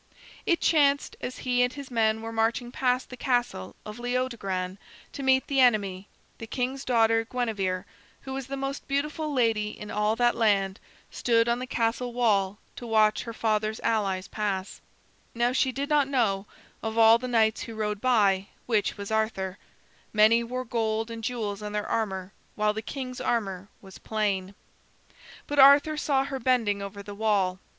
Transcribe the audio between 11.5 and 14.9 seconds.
the castle wall to watch her father's allies pass.